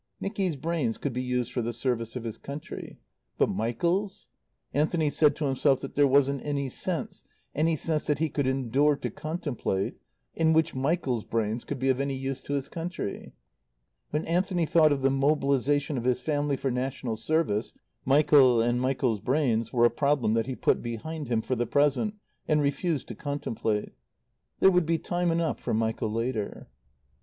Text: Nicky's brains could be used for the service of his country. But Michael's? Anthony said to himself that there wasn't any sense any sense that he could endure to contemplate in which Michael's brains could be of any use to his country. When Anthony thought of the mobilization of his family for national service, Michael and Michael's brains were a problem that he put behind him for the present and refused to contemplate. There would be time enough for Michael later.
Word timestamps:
Nicky's 0.19 0.55
brains 0.55 0.97
could 0.97 1.13
be 1.13 1.21
used 1.21 1.51
for 1.53 1.61
the 1.61 1.71
service 1.71 2.15
of 2.15 2.23
his 2.23 2.39
country. 2.39 2.97
But 3.37 3.49
Michael's? 3.49 4.29
Anthony 4.73 5.11
said 5.11 5.35
to 5.35 5.45
himself 5.45 5.79
that 5.81 5.93
there 5.93 6.07
wasn't 6.07 6.43
any 6.43 6.69
sense 6.69 7.23
any 7.53 7.75
sense 7.75 8.05
that 8.05 8.17
he 8.17 8.27
could 8.27 8.47
endure 8.47 8.95
to 8.95 9.11
contemplate 9.11 9.97
in 10.33 10.53
which 10.53 10.73
Michael's 10.73 11.23
brains 11.23 11.63
could 11.63 11.77
be 11.77 11.89
of 11.89 11.99
any 11.99 12.15
use 12.15 12.41
to 12.41 12.53
his 12.53 12.67
country. 12.67 13.33
When 14.09 14.25
Anthony 14.25 14.65
thought 14.65 14.91
of 14.91 15.03
the 15.03 15.11
mobilization 15.11 15.99
of 15.99 16.05
his 16.05 16.19
family 16.19 16.57
for 16.57 16.71
national 16.71 17.15
service, 17.15 17.75
Michael 18.03 18.59
and 18.59 18.81
Michael's 18.81 19.21
brains 19.21 19.71
were 19.71 19.85
a 19.85 19.91
problem 19.91 20.33
that 20.33 20.47
he 20.47 20.55
put 20.55 20.81
behind 20.81 21.27
him 21.27 21.43
for 21.43 21.55
the 21.55 21.67
present 21.67 22.15
and 22.47 22.59
refused 22.59 23.07
to 23.09 23.13
contemplate. 23.13 23.91
There 24.61 24.71
would 24.71 24.87
be 24.87 24.97
time 24.97 25.31
enough 25.31 25.59
for 25.59 25.75
Michael 25.75 26.11
later. 26.11 26.69